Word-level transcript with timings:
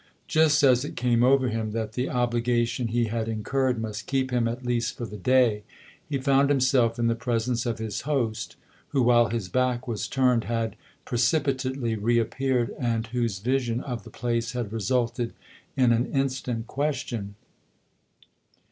Just 0.27 0.63
as 0.63 0.83
it 0.83 0.95
came 0.95 1.23
over 1.23 1.49
him 1.49 1.73
that 1.73 1.93
the 1.93 2.09
obligation 2.09 2.87
he 2.87 3.03
had 3.05 3.27
incurred 3.27 3.79
must 3.79 4.07
keep 4.07 4.31
him 4.31 4.47
at 4.47 4.65
least 4.65 4.97
for 4.97 5.05
the 5.05 5.15
day, 5.15 5.61
he 6.09 6.17
found 6.17 6.49
himself 6.49 6.97
in 6.97 7.05
the 7.05 7.13
presence 7.13 7.67
of 7.67 7.77
his 7.77 8.01
host, 8.01 8.55
who, 8.87 9.03
while 9.03 9.29
his 9.29 9.47
back 9.47 9.87
was 9.87 10.07
turned, 10.07 10.45
had 10.45 10.75
precipitately 11.05 11.95
reappeared 11.95 12.73
and 12.79 13.05
whose 13.13 13.37
vision 13.37 13.79
of 13.81 14.03
the 14.03 14.09
place 14.09 14.53
had 14.53 14.73
resulted 14.73 15.33
in 15.77 15.91
an 15.91 16.07
instant 16.11 16.65
question. 16.65 17.35